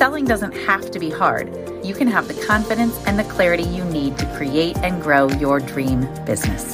Selling 0.00 0.24
doesn't 0.24 0.56
have 0.56 0.90
to 0.92 0.98
be 0.98 1.10
hard. 1.10 1.54
You 1.84 1.92
can 1.92 2.08
have 2.08 2.26
the 2.26 2.46
confidence 2.46 2.98
and 3.04 3.18
the 3.18 3.24
clarity 3.24 3.64
you 3.64 3.84
need 3.84 4.16
to 4.16 4.24
create 4.34 4.74
and 4.78 5.02
grow 5.02 5.28
your 5.32 5.60
dream 5.60 6.08
business. 6.24 6.72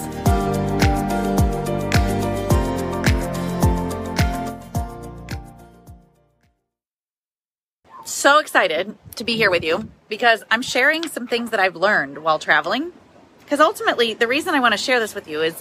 So 8.05 8.39
excited 8.39 8.97
to 9.17 9.25
be 9.25 9.35
here 9.35 9.51
with 9.51 9.65
you 9.65 9.89
because 10.09 10.45
I'm 10.49 10.63
sharing 10.63 11.09
some 11.09 11.27
things 11.27 11.51
that 11.51 11.59
I've 11.59 11.75
learned 11.75 12.19
while 12.19 12.39
traveling. 12.39 12.93
Because 13.41 13.59
ultimately, 13.59 14.15
the 14.15 14.29
reason 14.29 14.55
I 14.55 14.61
want 14.61 14.75
to 14.75 14.79
share 14.79 15.01
this 15.01 15.17
with 15.17 15.27
you 15.27 15.43
is, 15.43 15.61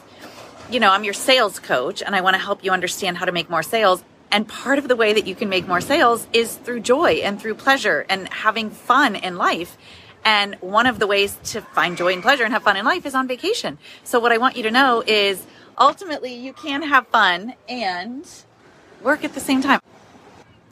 you 0.69 0.79
know, 0.79 0.91
I'm 0.91 1.03
your 1.03 1.15
sales 1.15 1.57
coach 1.57 2.03
and 2.03 2.15
I 2.15 2.21
want 2.21 2.35
to 2.35 2.39
help 2.39 2.63
you 2.63 2.69
understand 2.69 3.17
how 3.17 3.25
to 3.25 3.31
make 3.31 3.49
more 3.49 3.63
sales 3.63 4.03
and 4.31 4.47
part 4.47 4.79
of 4.79 4.87
the 4.87 4.95
way 4.95 5.13
that 5.13 5.27
you 5.27 5.35
can 5.35 5.49
make 5.49 5.67
more 5.67 5.81
sales 5.81 6.27
is 6.33 6.55
through 6.55 6.81
joy 6.81 7.13
and 7.23 7.39
through 7.39 7.55
pleasure 7.55 8.05
and 8.09 8.27
having 8.29 8.69
fun 8.69 9.15
in 9.15 9.37
life. 9.37 9.77
And 10.23 10.55
one 10.55 10.87
of 10.87 10.99
the 10.99 11.07
ways 11.07 11.37
to 11.45 11.61
find 11.61 11.95
joy 11.95 12.13
and 12.13 12.21
pleasure 12.21 12.43
and 12.43 12.51
have 12.51 12.63
fun 12.63 12.77
in 12.77 12.85
life 12.85 13.05
is 13.05 13.13
on 13.13 13.27
vacation. 13.27 13.77
So, 14.03 14.19
what 14.19 14.31
I 14.31 14.37
want 14.37 14.57
you 14.57 14.63
to 14.63 14.71
know 14.71 15.03
is 15.05 15.45
ultimately 15.77 16.33
you 16.33 16.51
can 16.51 16.81
have 16.81 17.07
fun 17.07 17.53
and 17.69 18.27
work 19.03 19.23
at 19.23 19.33
the 19.33 19.39
same 19.39 19.61
time. 19.61 19.79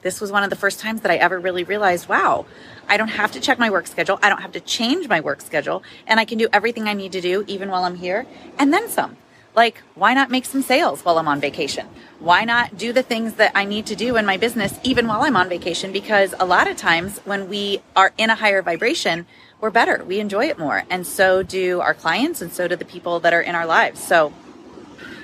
This 0.01 0.19
was 0.19 0.31
one 0.31 0.43
of 0.43 0.49
the 0.49 0.55
first 0.55 0.79
times 0.79 1.01
that 1.01 1.11
I 1.11 1.15
ever 1.15 1.39
really 1.39 1.63
realized 1.63 2.09
wow, 2.09 2.45
I 2.89 2.97
don't 2.97 3.09
have 3.09 3.31
to 3.33 3.39
check 3.39 3.59
my 3.59 3.69
work 3.69 3.87
schedule. 3.87 4.19
I 4.21 4.29
don't 4.29 4.41
have 4.41 4.51
to 4.53 4.59
change 4.59 5.07
my 5.07 5.21
work 5.21 5.41
schedule. 5.41 5.83
And 6.07 6.19
I 6.19 6.25
can 6.25 6.37
do 6.37 6.49
everything 6.51 6.87
I 6.87 6.93
need 6.93 7.13
to 7.13 7.21
do 7.21 7.45
even 7.47 7.69
while 7.69 7.83
I'm 7.83 7.95
here 7.95 8.25
and 8.59 8.73
then 8.73 8.89
some. 8.89 9.17
Like, 9.55 9.83
why 9.93 10.13
not 10.13 10.31
make 10.31 10.45
some 10.45 10.63
sales 10.63 11.05
while 11.05 11.19
I'm 11.19 11.27
on 11.27 11.39
vacation? 11.39 11.87
Why 12.19 12.43
not 12.43 12.75
do 12.77 12.91
the 12.91 13.03
things 13.03 13.35
that 13.35 13.51
I 13.53 13.65
need 13.65 13.85
to 13.87 13.95
do 13.95 14.15
in 14.15 14.25
my 14.25 14.37
business 14.37 14.79
even 14.83 15.07
while 15.07 15.21
I'm 15.21 15.35
on 15.35 15.47
vacation? 15.47 15.91
Because 15.91 16.33
a 16.39 16.45
lot 16.45 16.67
of 16.67 16.75
times 16.75 17.19
when 17.19 17.49
we 17.49 17.81
are 17.95 18.13
in 18.17 18.31
a 18.31 18.35
higher 18.35 18.63
vibration, 18.63 19.27
we're 19.61 19.69
better. 19.69 20.03
We 20.03 20.19
enjoy 20.19 20.47
it 20.47 20.57
more. 20.57 20.83
And 20.89 21.05
so 21.05 21.43
do 21.43 21.81
our 21.81 21.93
clients 21.93 22.41
and 22.41 22.51
so 22.51 22.67
do 22.67 22.75
the 22.75 22.85
people 22.85 23.19
that 23.19 23.33
are 23.33 23.41
in 23.41 23.53
our 23.53 23.67
lives. 23.67 23.99
So, 24.01 24.33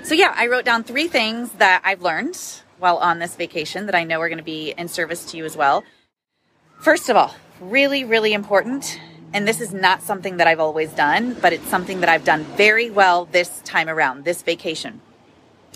so 0.04 0.14
yeah, 0.14 0.34
I 0.38 0.48
wrote 0.48 0.64
down 0.64 0.84
three 0.84 1.08
things 1.08 1.52
that 1.54 1.82
I've 1.84 2.02
learned 2.02 2.40
while 2.78 2.98
on 2.98 3.20
this 3.20 3.36
vacation 3.36 3.88
that 3.88 3.96
I 3.96 4.04
know 4.04 4.22
are 4.22 4.30
going 4.30 4.38
to 4.38 4.44
be 4.44 4.76
in 4.78 4.88
service 4.88 5.26
to 5.32 5.38
you 5.38 5.46
as 5.46 5.58
well. 5.58 5.84
First 6.80 7.10
of 7.10 7.18
all, 7.18 7.36
really, 7.60 8.06
really 8.06 8.34
important 8.34 9.00
and 9.34 9.48
this 9.48 9.62
is 9.62 9.74
not 9.74 10.02
something 10.02 10.38
that 10.38 10.48
I've 10.48 10.60
always 10.60 10.92
done, 10.92 11.36
but 11.42 11.54
it's 11.54 11.68
something 11.68 12.00
that 12.00 12.10
I've 12.10 12.24
done 12.24 12.44
very 12.44 12.90
well 12.90 13.26
this 13.26 13.62
time 13.62 13.88
around, 13.88 14.26
this 14.26 14.42
vacation. 14.42 15.02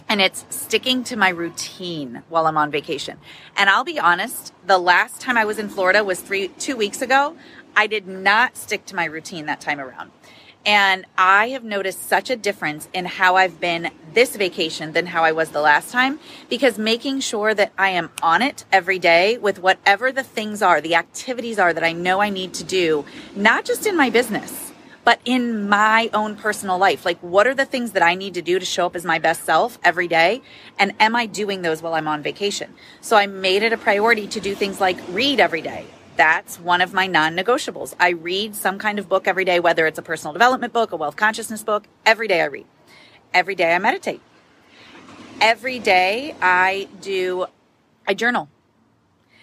And 0.09 0.21
it's 0.21 0.45
sticking 0.49 1.03
to 1.05 1.15
my 1.15 1.29
routine 1.29 2.23
while 2.29 2.45
I'm 2.45 2.57
on 2.57 2.71
vacation. 2.71 3.17
And 3.55 3.69
I'll 3.69 3.83
be 3.83 3.99
honest, 3.99 4.53
the 4.65 4.77
last 4.77 5.21
time 5.21 5.37
I 5.37 5.45
was 5.45 5.59
in 5.59 5.69
Florida 5.69 6.03
was 6.03 6.19
three, 6.19 6.49
two 6.49 6.75
weeks 6.75 7.01
ago. 7.01 7.37
I 7.75 7.87
did 7.87 8.07
not 8.07 8.57
stick 8.57 8.85
to 8.87 8.95
my 8.95 9.05
routine 9.05 9.45
that 9.45 9.61
time 9.61 9.79
around. 9.79 10.11
And 10.65 11.05
I 11.17 11.49
have 11.49 11.65
noticed 11.65 12.07
such 12.07 12.29
a 12.29 12.37
difference 12.37 12.87
in 12.93 13.05
how 13.05 13.35
I've 13.35 13.59
been 13.59 13.91
this 14.13 14.35
vacation 14.35 14.93
than 14.93 15.07
how 15.07 15.23
I 15.23 15.33
was 15.33 15.49
the 15.49 15.59
last 15.59 15.91
time 15.91 16.19
because 16.49 16.77
making 16.77 17.19
sure 17.19 17.53
that 17.53 17.73
I 17.77 17.89
am 17.89 18.11
on 18.21 18.41
it 18.41 18.63
every 18.71 18.97
day 18.97 19.37
with 19.37 19.59
whatever 19.59 20.11
the 20.11 20.23
things 20.23 20.61
are, 20.61 20.79
the 20.79 20.95
activities 20.95 21.59
are 21.59 21.73
that 21.73 21.83
I 21.83 21.91
know 21.91 22.21
I 22.21 22.29
need 22.29 22.53
to 22.55 22.63
do, 22.63 23.05
not 23.35 23.65
just 23.65 23.85
in 23.85 23.97
my 23.97 24.09
business, 24.09 24.71
but 25.03 25.19
in 25.25 25.67
my 25.67 26.09
own 26.13 26.37
personal 26.37 26.77
life. 26.77 27.03
Like, 27.03 27.19
what 27.19 27.45
are 27.45 27.53
the 27.53 27.65
things 27.65 27.91
that 27.91 28.03
I 28.03 28.15
need 28.15 28.33
to 28.35 28.41
do 28.41 28.57
to 28.57 28.65
show 28.65 28.85
up 28.85 28.95
as 28.95 29.03
my 29.03 29.19
best 29.19 29.43
self 29.43 29.77
every 29.83 30.07
day? 30.07 30.41
And 30.79 30.93
am 30.97 31.13
I 31.13 31.25
doing 31.25 31.61
those 31.61 31.81
while 31.81 31.93
I'm 31.93 32.07
on 32.07 32.23
vacation? 32.23 32.73
So 33.01 33.17
I 33.17 33.27
made 33.27 33.63
it 33.63 33.73
a 33.73 33.77
priority 33.77 34.27
to 34.27 34.39
do 34.39 34.55
things 34.55 34.79
like 34.79 34.97
read 35.09 35.41
every 35.41 35.61
day 35.61 35.87
that's 36.15 36.59
one 36.59 36.81
of 36.81 36.93
my 36.93 37.07
non 37.07 37.35
negotiables. 37.35 37.95
I 37.99 38.09
read 38.09 38.55
some 38.55 38.79
kind 38.79 38.99
of 38.99 39.09
book 39.09 39.27
every 39.27 39.45
day, 39.45 39.59
whether 39.59 39.87
it's 39.87 39.99
a 39.99 40.03
personal 40.03 40.33
development 40.33 40.73
book, 40.73 40.91
a 40.91 40.95
wealth 40.95 41.15
consciousness 41.15 41.63
book. 41.63 41.85
Every 42.05 42.27
day 42.27 42.41
I 42.41 42.45
read. 42.45 42.65
Every 43.33 43.55
day 43.55 43.73
I 43.73 43.79
meditate. 43.79 44.21
Every 45.41 45.79
day 45.79 46.35
I 46.41 46.87
do, 47.01 47.47
I 48.07 48.13
journal. 48.13 48.49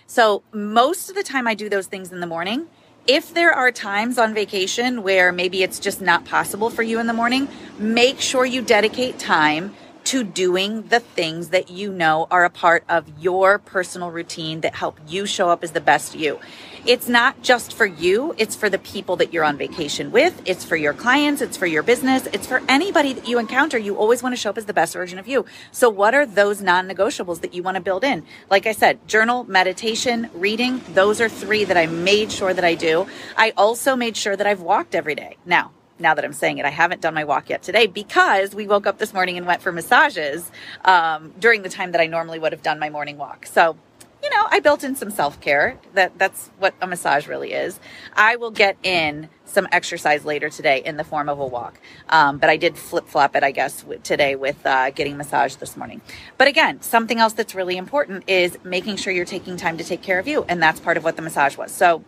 So 0.07 0.43
most 0.53 1.09
of 1.11 1.17
the 1.17 1.23
time 1.23 1.47
I 1.47 1.55
do 1.55 1.69
those 1.69 1.87
things 1.87 2.13
in 2.13 2.21
the 2.21 2.27
morning. 2.27 2.67
If 3.07 3.33
there 3.35 3.53
are 3.53 3.73
times 3.73 4.19
on 4.19 4.35
vacation 4.35 5.03
where 5.03 5.33
maybe 5.33 5.63
it's 5.63 5.81
just 5.81 6.01
not 6.01 6.25
possible 6.25 6.71
for 6.71 6.83
you 6.83 7.01
in 7.01 7.07
the 7.07 7.13
morning, 7.13 7.49
make 7.79 8.21
sure 8.21 8.45
you 8.45 8.63
dedicate 8.63 9.19
time 9.19 9.75
to 10.05 10.25
doing 10.25 10.83
the 10.89 11.01
things 11.01 11.49
that 11.51 11.71
you 11.71 11.93
know 11.93 12.27
are 12.31 12.45
a 12.45 12.51
part 12.51 12.85
of 12.89 13.07
your 13.19 13.59
personal 13.59 14.11
routine 14.11 14.61
that 14.63 14.75
help 14.75 14.99
you 15.07 15.27
show 15.27 15.49
up 15.49 15.63
as 15.63 15.73
the 15.73 15.81
best 15.81 16.15
you. 16.15 16.39
It's 16.87 17.09
not 17.09 17.43
just 17.43 17.75
for 17.75 17.85
you, 17.85 18.35
it's 18.39 18.57
for 18.57 18.71
the 18.71 18.79
people 18.79 19.17
that 19.17 19.33
you're 19.33 19.45
on 19.45 19.59
vacation 19.59 20.11
with, 20.11 20.41
it's 20.47 20.65
for 20.65 20.77
your 20.77 20.95
clients, 20.95 21.43
it's 21.43 21.57
for 21.57 21.67
your 21.67 21.83
business, 21.83 22.27
it's 22.33 22.47
for 22.47 22.63
anybody 22.69 23.13
that 23.13 23.29
you 23.29 23.39
encounter. 23.39 23.77
You 23.77 23.97
always 23.97 24.23
want 24.23 24.35
to 24.35 24.41
show 24.41 24.51
up 24.51 24.57
as 24.57 24.65
the 24.65 24.73
best 24.73 24.95
version 24.95 25.19
of 25.19 25.29
you. 25.29 25.45
So, 25.73 25.91
what 25.91 26.15
are 26.15 26.25
those 26.25 26.63
non 26.63 26.89
negotiables 26.89 27.43
that 27.43 27.53
you 27.53 27.63
want 27.63 27.75
to 27.75 27.83
build 27.83 28.03
in? 28.03 28.25
Like 28.49 28.67
I 28.67 28.73
said, 28.73 29.07
journal, 29.07 29.45
meditation, 29.45 30.31
reading, 30.33 30.81
those 30.95 31.21
are 31.21 31.29
three 31.29 31.65
that 31.65 31.77
I 31.77 31.87
made 31.87 32.33
sure 32.33 32.55
that 32.55 32.65
I 32.65 32.75
do. 32.75 33.07
I 33.37 33.53
also 33.57 33.95
made 33.95 34.17
sure 34.17 34.35
that 34.35 34.47
I've 34.47 34.63
walked 34.63 34.95
every 34.95 35.15
day. 35.15 35.37
Now, 35.45 35.73
now 36.01 36.15
that 36.15 36.25
I'm 36.25 36.33
saying 36.33 36.59
it, 36.59 36.65
I 36.65 36.71
haven't 36.71 37.01
done 37.01 37.15
my 37.15 37.25
walk 37.25 37.51
yet 37.51 37.63
today 37.63 37.87
because 37.87 38.55
we 38.55 38.67
woke 38.67 38.87
up 38.87 38.99
this 38.99 39.13
morning 39.13 39.37
and 39.37 39.47
went 39.47 39.63
for 39.63 39.73
massages 39.73 40.51
um, 40.85 41.33
during 41.39 41.63
the 41.63 41.69
time 41.69 41.93
that 41.93 42.01
I 42.01 42.07
normally 42.07 42.39
would 42.39 42.53
have 42.53 42.63
done 42.63 42.79
my 42.79 42.91
morning 42.91 43.19
walk. 43.19 43.47
So, 43.47 43.77
you 44.23 44.31
know, 44.31 44.47
I 44.51 44.61
built 44.61 44.85
in 44.85 44.97
some 44.97 45.11
self 45.11 45.41
care. 45.41 45.79
That 45.95 46.19
that's 46.19 46.51
what 46.59 46.75
a 46.81 46.87
massage 46.87 47.27
really 47.27 47.53
is. 47.53 47.81
I 48.15 48.37
will 48.37 48.51
get 48.51 48.77
in 48.83 49.29
some 49.51 49.67
exercise 49.73 50.25
later 50.25 50.49
today 50.49 50.83
in 50.85 50.97
the 50.97 51.05
form 51.05 51.29
of 51.29 51.41
a 51.41 51.47
walk. 51.47 51.81
Um, 52.09 52.39
but 52.39 52.51
I 52.51 52.57
did 52.57 52.77
flip 52.77 53.09
flop 53.09 53.35
it, 53.35 53.43
I 53.43 53.51
guess, 53.51 53.85
today 54.03 54.37
with 54.37 54.65
uh, 54.65 54.91
getting 54.91 55.17
massage 55.17 55.57
this 55.57 55.77
morning. 55.77 56.01
But 56.39 56.49
again, 56.49 56.81
something 56.83 57.19
else 57.19 57.33
that's 57.33 57.55
really 57.55 57.77
important 57.77 58.25
is 58.29 58.59
making 58.63 58.97
sure 58.97 59.13
you're 59.13 59.25
taking 59.25 59.57
time 59.57 59.79
to 59.79 59.85
take 59.85 60.03
care 60.03 60.19
of 60.19 60.29
you, 60.29 60.45
and 60.49 60.63
that's 60.63 60.81
part 60.81 60.97
of 60.97 61.05
what 61.05 61.17
the 61.17 61.23
massage 61.23 61.57
was. 61.57 61.73
So 61.73 62.05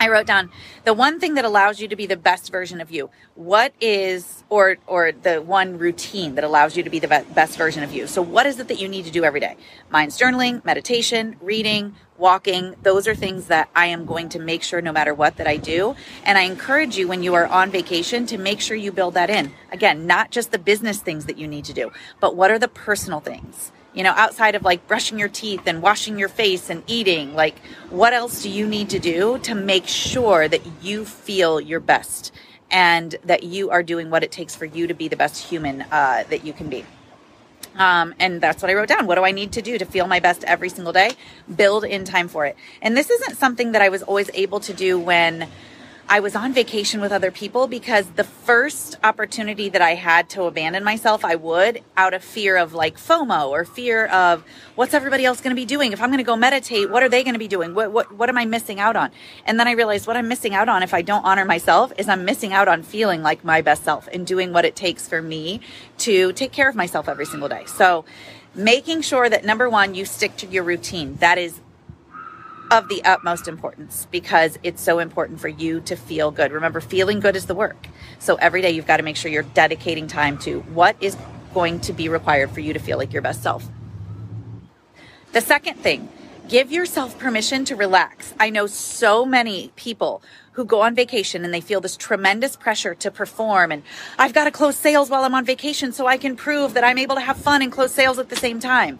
I 0.00 0.08
wrote 0.08 0.26
down 0.26 0.50
the 0.84 0.94
one 0.94 1.18
thing 1.18 1.34
that 1.34 1.44
allows 1.44 1.80
you 1.80 1.88
to 1.88 1.96
be 1.96 2.06
the 2.06 2.16
best 2.16 2.52
version 2.52 2.80
of 2.80 2.90
you. 2.90 3.10
What 3.34 3.72
is, 3.80 4.44
or, 4.48 4.76
or 4.86 5.12
the 5.12 5.42
one 5.42 5.76
routine 5.78 6.36
that 6.36 6.44
allows 6.44 6.76
you 6.76 6.82
to 6.84 6.90
be 6.90 6.98
the 6.98 7.08
best 7.08 7.58
version 7.58 7.82
of 7.82 7.92
you. 7.92 8.06
So 8.06 8.22
what 8.22 8.46
is 8.46 8.60
it 8.60 8.68
that 8.68 8.80
you 8.80 8.88
need 8.88 9.04
to 9.06 9.10
do 9.10 9.24
every 9.24 9.40
day? 9.40 9.56
Mine's 9.90 10.16
journaling, 10.16 10.64
meditation, 10.64 11.36
reading, 11.40 11.96
walking. 12.16 12.74
Those 12.82 13.08
are 13.08 13.14
things 13.14 13.46
that 13.46 13.68
I 13.74 13.86
am 13.86 14.04
going 14.04 14.28
to 14.30 14.38
make 14.38 14.62
sure 14.62 14.80
no 14.80 14.92
matter 14.92 15.14
what 15.14 15.36
that 15.36 15.46
I 15.46 15.56
do. 15.56 15.96
And 16.24 16.38
I 16.38 16.42
encourage 16.42 16.96
you 16.96 17.08
when 17.08 17.22
you 17.22 17.34
are 17.34 17.46
on 17.46 17.70
vacation 17.70 18.26
to 18.26 18.38
make 18.38 18.60
sure 18.60 18.76
you 18.76 18.92
build 18.92 19.14
that 19.14 19.30
in. 19.30 19.52
Again, 19.72 20.06
not 20.06 20.30
just 20.30 20.52
the 20.52 20.58
business 20.58 21.00
things 21.00 21.26
that 21.26 21.38
you 21.38 21.48
need 21.48 21.64
to 21.66 21.72
do, 21.72 21.90
but 22.20 22.36
what 22.36 22.50
are 22.50 22.58
the 22.58 22.68
personal 22.68 23.20
things? 23.20 23.72
You 23.94 24.02
know, 24.02 24.12
outside 24.16 24.54
of 24.54 24.62
like 24.62 24.86
brushing 24.86 25.18
your 25.18 25.28
teeth 25.28 25.62
and 25.66 25.82
washing 25.82 26.18
your 26.18 26.28
face 26.28 26.70
and 26.70 26.82
eating, 26.86 27.34
like 27.34 27.58
what 27.90 28.12
else 28.12 28.42
do 28.42 28.50
you 28.50 28.66
need 28.66 28.90
to 28.90 28.98
do 28.98 29.38
to 29.40 29.54
make 29.54 29.86
sure 29.86 30.48
that 30.48 30.60
you 30.82 31.04
feel 31.04 31.60
your 31.60 31.80
best 31.80 32.32
and 32.70 33.16
that 33.24 33.42
you 33.42 33.70
are 33.70 33.82
doing 33.82 34.10
what 34.10 34.22
it 34.22 34.30
takes 34.30 34.54
for 34.54 34.66
you 34.66 34.86
to 34.86 34.94
be 34.94 35.08
the 35.08 35.16
best 35.16 35.42
human 35.48 35.82
uh, 35.90 36.24
that 36.28 36.44
you 36.44 36.52
can 36.52 36.68
be? 36.68 36.84
Um, 37.76 38.14
and 38.18 38.40
that's 38.40 38.60
what 38.60 38.70
I 38.70 38.74
wrote 38.74 38.88
down. 38.88 39.06
What 39.06 39.14
do 39.14 39.24
I 39.24 39.30
need 39.30 39.52
to 39.52 39.62
do 39.62 39.78
to 39.78 39.84
feel 39.84 40.06
my 40.06 40.20
best 40.20 40.44
every 40.44 40.68
single 40.68 40.92
day? 40.92 41.12
Build 41.54 41.84
in 41.84 42.04
time 42.04 42.28
for 42.28 42.44
it. 42.44 42.56
And 42.82 42.96
this 42.96 43.08
isn't 43.08 43.36
something 43.36 43.72
that 43.72 43.82
I 43.82 43.88
was 43.88 44.02
always 44.02 44.30
able 44.34 44.60
to 44.60 44.74
do 44.74 44.98
when 44.98 45.48
I 46.10 46.20
was 46.20 46.34
on 46.34 46.54
vacation 46.54 47.02
with 47.02 47.12
other 47.12 47.30
people 47.30 47.66
because 47.66 48.06
the 48.12 48.24
first 48.24 48.96
opportunity 49.04 49.68
that 49.68 49.82
I 49.82 49.94
had 49.94 50.30
to 50.30 50.44
abandon 50.44 50.82
myself, 50.82 51.22
I 51.22 51.34
would 51.34 51.82
out 51.98 52.14
of 52.14 52.24
fear 52.24 52.56
of 52.56 52.72
like 52.72 52.96
FOMO 52.96 53.50
or 53.50 53.66
fear 53.66 54.06
of 54.06 54.42
what's 54.74 54.94
everybody 54.94 55.26
else 55.26 55.42
going 55.42 55.54
to 55.54 55.60
be 55.60 55.66
doing? 55.66 55.92
If 55.92 56.00
I'm 56.00 56.08
going 56.08 56.16
to 56.16 56.24
go 56.24 56.34
meditate, 56.34 56.90
what 56.90 57.02
are 57.02 57.10
they 57.10 57.24
going 57.24 57.34
to 57.34 57.38
be 57.38 57.46
doing? 57.46 57.74
What, 57.74 57.92
what, 57.92 58.10
what 58.10 58.30
am 58.30 58.38
I 58.38 58.46
missing 58.46 58.80
out 58.80 58.96
on? 58.96 59.10
And 59.44 59.60
then 59.60 59.68
I 59.68 59.72
realized 59.72 60.06
what 60.06 60.16
I'm 60.16 60.28
missing 60.28 60.54
out 60.54 60.70
on 60.70 60.82
if 60.82 60.94
I 60.94 61.02
don't 61.02 61.26
honor 61.26 61.44
myself 61.44 61.92
is 61.98 62.08
I'm 62.08 62.24
missing 62.24 62.54
out 62.54 62.68
on 62.68 62.82
feeling 62.82 63.22
like 63.22 63.44
my 63.44 63.60
best 63.60 63.84
self 63.84 64.08
and 64.10 64.26
doing 64.26 64.54
what 64.54 64.64
it 64.64 64.74
takes 64.74 65.06
for 65.06 65.20
me 65.20 65.60
to 65.98 66.32
take 66.32 66.52
care 66.52 66.70
of 66.70 66.74
myself 66.74 67.06
every 67.06 67.26
single 67.26 67.50
day. 67.50 67.66
So 67.66 68.06
making 68.54 69.02
sure 69.02 69.28
that 69.28 69.44
number 69.44 69.68
one, 69.68 69.94
you 69.94 70.06
stick 70.06 70.38
to 70.38 70.46
your 70.46 70.64
routine. 70.64 71.16
That 71.16 71.36
is 71.36 71.60
of 72.70 72.88
the 72.88 73.02
utmost 73.04 73.48
importance 73.48 74.06
because 74.10 74.58
it's 74.62 74.82
so 74.82 74.98
important 74.98 75.40
for 75.40 75.48
you 75.48 75.80
to 75.82 75.96
feel 75.96 76.30
good. 76.30 76.52
Remember, 76.52 76.80
feeling 76.80 77.20
good 77.20 77.36
is 77.36 77.46
the 77.46 77.54
work. 77.54 77.88
So 78.18 78.36
every 78.36 78.62
day 78.62 78.70
you've 78.70 78.86
got 78.86 78.98
to 78.98 79.02
make 79.02 79.16
sure 79.16 79.30
you're 79.30 79.42
dedicating 79.42 80.06
time 80.06 80.38
to 80.38 80.60
what 80.60 80.96
is 81.00 81.16
going 81.54 81.80
to 81.80 81.92
be 81.92 82.08
required 82.08 82.50
for 82.50 82.60
you 82.60 82.72
to 82.72 82.78
feel 82.78 82.98
like 82.98 83.12
your 83.12 83.22
best 83.22 83.42
self. 83.42 83.66
The 85.32 85.40
second 85.40 85.76
thing, 85.76 86.08
give 86.48 86.70
yourself 86.70 87.18
permission 87.18 87.64
to 87.66 87.76
relax. 87.76 88.34
I 88.38 88.50
know 88.50 88.66
so 88.66 89.24
many 89.24 89.72
people 89.76 90.22
who 90.52 90.64
go 90.64 90.80
on 90.80 90.94
vacation 90.94 91.44
and 91.44 91.54
they 91.54 91.60
feel 91.60 91.80
this 91.80 91.96
tremendous 91.96 92.56
pressure 92.56 92.94
to 92.96 93.10
perform 93.10 93.70
and 93.70 93.82
I've 94.18 94.32
got 94.32 94.44
to 94.44 94.50
close 94.50 94.76
sales 94.76 95.08
while 95.08 95.24
I'm 95.24 95.34
on 95.34 95.44
vacation 95.44 95.92
so 95.92 96.06
I 96.06 96.16
can 96.16 96.36
prove 96.36 96.74
that 96.74 96.84
I'm 96.84 96.98
able 96.98 97.14
to 97.14 97.20
have 97.20 97.36
fun 97.36 97.62
and 97.62 97.70
close 97.70 97.92
sales 97.92 98.18
at 98.18 98.28
the 98.28 98.36
same 98.36 98.58
time. 98.58 98.98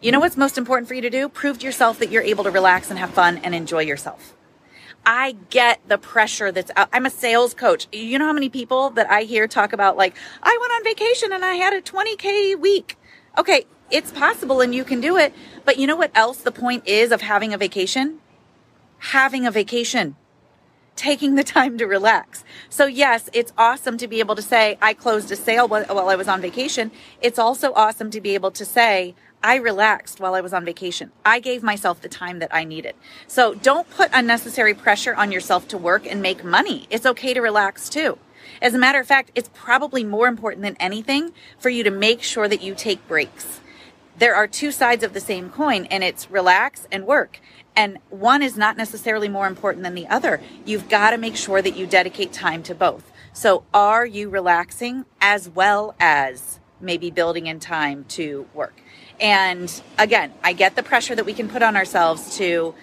You 0.00 0.12
know 0.12 0.20
what's 0.20 0.36
most 0.36 0.58
important 0.58 0.86
for 0.86 0.94
you 0.94 1.00
to 1.00 1.10
do? 1.10 1.28
Prove 1.28 1.58
to 1.58 1.66
yourself 1.66 1.98
that 1.98 2.12
you're 2.12 2.22
able 2.22 2.44
to 2.44 2.52
relax 2.52 2.88
and 2.88 2.98
have 3.00 3.10
fun 3.10 3.38
and 3.38 3.52
enjoy 3.52 3.82
yourself. 3.82 4.36
I 5.04 5.34
get 5.50 5.80
the 5.88 5.98
pressure 5.98 6.52
that's 6.52 6.70
out. 6.76 6.88
I'm 6.92 7.04
a 7.04 7.10
sales 7.10 7.52
coach. 7.52 7.88
You 7.90 8.16
know 8.20 8.26
how 8.26 8.32
many 8.32 8.48
people 8.48 8.90
that 8.90 9.10
I 9.10 9.22
hear 9.22 9.48
talk 9.48 9.72
about 9.72 9.96
like, 9.96 10.14
I 10.40 10.56
went 10.60 10.72
on 10.72 10.84
vacation 10.84 11.32
and 11.32 11.44
I 11.44 11.54
had 11.54 11.72
a 11.72 11.82
20k 11.82 12.60
week. 12.60 12.96
Okay. 13.36 13.66
It's 13.90 14.12
possible 14.12 14.60
and 14.60 14.72
you 14.72 14.84
can 14.84 15.00
do 15.00 15.16
it. 15.16 15.34
But 15.64 15.78
you 15.78 15.88
know 15.88 15.96
what 15.96 16.12
else 16.14 16.38
the 16.38 16.52
point 16.52 16.86
is 16.86 17.10
of 17.10 17.22
having 17.22 17.52
a 17.52 17.58
vacation? 17.58 18.20
Having 18.98 19.46
a 19.46 19.50
vacation 19.50 20.14
taking 20.98 21.36
the 21.36 21.44
time 21.44 21.78
to 21.78 21.86
relax. 21.86 22.44
So 22.68 22.86
yes, 22.86 23.30
it's 23.32 23.52
awesome 23.56 23.96
to 23.98 24.08
be 24.08 24.18
able 24.18 24.34
to 24.34 24.42
say, 24.42 24.76
I 24.82 24.94
closed 24.94 25.30
a 25.30 25.36
sale 25.36 25.68
while, 25.68 26.08
I 26.08 26.16
was 26.16 26.28
on 26.28 26.40
vacation. 26.40 26.90
It's 27.22 27.38
also 27.38 27.72
awesome 27.72 28.10
to 28.10 28.20
be 28.20 28.34
able 28.34 28.50
to 28.50 28.64
say, 28.64 29.14
I 29.42 29.56
relaxed 29.56 30.20
while 30.20 30.34
I 30.34 30.40
was 30.40 30.52
on 30.52 30.64
vacation. 30.64 31.12
I 31.24 31.40
gave 31.40 31.62
myself 31.62 32.00
the 32.00 32.08
time 32.08 32.40
that 32.40 32.52
I 32.52 32.64
needed. 32.64 32.94
So 33.26 33.54
don't 33.54 33.88
put 33.90 34.10
unnecessary 34.12 34.74
pressure 34.74 35.14
on 35.14 35.30
yourself 35.30 35.68
to 35.68 35.78
work 35.78 36.06
and 36.06 36.20
make 36.20 36.42
money. 36.42 36.86
It's 36.90 37.06
okay 37.06 37.34
to 37.34 37.40
relax 37.40 37.88
too. 37.88 38.18
As 38.60 38.74
a 38.74 38.78
matter 38.78 38.98
of 38.98 39.06
fact, 39.06 39.30
it's 39.34 39.50
probably 39.54 40.02
more 40.02 40.26
important 40.26 40.62
than 40.62 40.76
anything 40.80 41.32
for 41.58 41.68
you 41.68 41.84
to 41.84 41.90
make 41.90 42.22
sure 42.22 42.48
that 42.48 42.62
you 42.62 42.74
take 42.74 43.06
breaks. 43.06 43.60
There 44.18 44.34
are 44.34 44.48
two 44.48 44.72
sides 44.72 45.04
of 45.04 45.12
the 45.12 45.20
same 45.20 45.50
coin 45.50 45.84
and 45.86 46.02
it's 46.02 46.30
relax 46.30 46.88
and 46.90 47.06
work. 47.06 47.38
And 47.76 47.98
one 48.10 48.42
is 48.42 48.56
not 48.56 48.76
necessarily 48.76 49.28
more 49.28 49.46
important 49.46 49.84
than 49.84 49.94
the 49.94 50.08
other. 50.08 50.40
You've 50.64 50.88
got 50.88 51.10
to 51.10 51.18
make 51.18 51.36
sure 51.36 51.62
that 51.62 51.76
you 51.76 51.86
dedicate 51.86 52.32
time 52.32 52.64
to 52.64 52.74
both. 52.74 53.12
So 53.32 53.62
are 53.72 54.04
you 54.04 54.28
relaxing 54.28 55.04
as 55.20 55.48
well 55.48 55.94
as 56.00 56.58
maybe 56.80 57.12
building 57.12 57.46
in 57.46 57.60
time 57.60 58.04
to 58.08 58.48
work? 58.52 58.80
And 59.20 59.82
again, 59.98 60.32
I 60.42 60.52
get 60.52 60.76
the 60.76 60.82
pressure 60.82 61.14
that 61.14 61.26
we 61.26 61.34
can 61.34 61.48
put 61.48 61.62
on 61.62 61.76
ourselves 61.76 62.36
to 62.36 62.74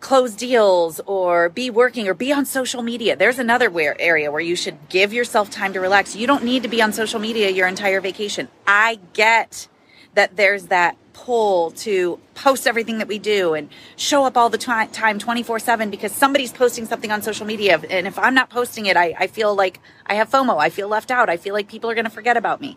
close 0.00 0.34
deals 0.34 1.00
or 1.06 1.48
be 1.48 1.70
working 1.70 2.08
or 2.08 2.14
be 2.14 2.32
on 2.32 2.44
social 2.44 2.82
media. 2.82 3.16
There's 3.16 3.38
another 3.38 3.70
where, 3.70 3.98
area 4.00 4.30
where 4.30 4.40
you 4.40 4.56
should 4.56 4.88
give 4.88 5.12
yourself 5.12 5.48
time 5.48 5.72
to 5.72 5.80
relax. 5.80 6.16
You 6.16 6.26
don't 6.26 6.44
need 6.44 6.64
to 6.64 6.68
be 6.68 6.82
on 6.82 6.92
social 6.92 7.20
media 7.20 7.48
your 7.50 7.68
entire 7.68 8.00
vacation. 8.00 8.48
I 8.66 8.98
get 9.12 9.68
that 10.14 10.36
there's 10.36 10.66
that 10.66 10.96
pull 11.12 11.70
to 11.70 12.18
post 12.34 12.66
everything 12.66 12.98
that 12.98 13.06
we 13.06 13.18
do 13.18 13.54
and 13.54 13.68
show 13.96 14.24
up 14.24 14.36
all 14.36 14.50
the 14.50 14.58
time 14.58 15.18
24 15.18 15.58
7 15.60 15.88
because 15.90 16.10
somebody's 16.10 16.52
posting 16.52 16.84
something 16.84 17.12
on 17.12 17.22
social 17.22 17.46
media. 17.46 17.80
And 17.88 18.06
if 18.06 18.18
I'm 18.18 18.34
not 18.34 18.50
posting 18.50 18.86
it, 18.86 18.96
I, 18.96 19.14
I 19.18 19.26
feel 19.28 19.54
like 19.54 19.78
I 20.04 20.14
have 20.14 20.30
FOMO. 20.30 20.58
I 20.58 20.68
feel 20.68 20.88
left 20.88 21.10
out. 21.10 21.30
I 21.30 21.36
feel 21.36 21.54
like 21.54 21.68
people 21.68 21.88
are 21.88 21.94
going 21.94 22.06
to 22.06 22.10
forget 22.10 22.36
about 22.36 22.60
me 22.60 22.76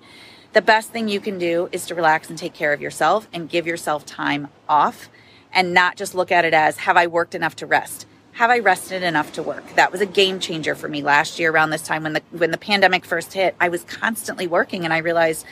the 0.56 0.62
best 0.62 0.90
thing 0.90 1.10
you 1.10 1.20
can 1.20 1.38
do 1.38 1.68
is 1.74 1.86
to 1.86 1.94
relax 1.94 2.30
and 2.30 2.40
take 2.40 2.54
care 2.54 2.72
of 2.72 2.80
yourself 2.80 3.28
and 3.34 3.50
give 3.50 3.68
yourself 3.68 4.06
time 4.06 4.48
off 4.70 5.10
and 5.52 5.74
not 5.74 5.98
just 5.98 6.16
look 6.16 6.32
at 6.32 6.46
it 6.46 6.54
as 6.54 6.78
have 6.78 6.96
I 6.96 7.08
worked 7.08 7.36
enough 7.36 7.58
to 7.58 7.66
rest? 7.66 8.06
Have 8.32 8.50
I 8.50 8.60
rested 8.60 9.04
enough 9.04 9.34
to 9.34 9.44
work? 9.44 9.76
That 9.76 9.92
was 9.92 10.00
a 10.00 10.06
game 10.06 10.40
changer 10.40 10.74
for 10.74 10.88
me 10.88 11.04
last 11.04 11.40
year 11.40 11.52
around 11.52 11.72
this 11.72 11.82
time 11.82 12.04
when 12.04 12.14
the 12.14 12.22
when 12.32 12.52
the 12.52 12.58
pandemic 12.58 13.04
first 13.04 13.34
hit. 13.34 13.54
I 13.60 13.68
was 13.68 13.84
constantly 13.84 14.48
working 14.48 14.86
and 14.86 14.94
I 14.94 15.00
realized 15.00 15.46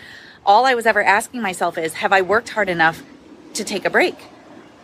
all 0.45 0.65
I 0.65 0.73
was 0.73 0.85
ever 0.85 1.03
asking 1.03 1.41
myself 1.41 1.77
is 1.77 1.95
have 1.95 2.13
I 2.13 2.21
worked 2.21 2.49
hard 2.49 2.69
enough 2.69 3.03
to 3.55 3.65
take 3.65 3.83
a 3.83 3.89
break? 3.89 4.15